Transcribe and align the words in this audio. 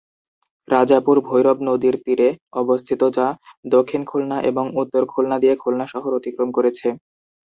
রাজাপুর 0.67 1.17
ভৈরব 1.27 1.57
নদীর 1.67 1.95
তীরে 2.03 2.29
অবস্থিত 2.61 3.01
যা 3.17 3.27
দক্ষিণ 3.71 4.01
খুলনা 4.05 4.37
এবং 4.49 4.65
উত্তর 4.81 5.03
খুলনা 5.11 5.37
দিয়ে 5.39 5.55
খুলনা 5.61 5.85
শহর 5.93 6.11
অতিক্রম 6.19 6.49
করেছে। 6.57 6.87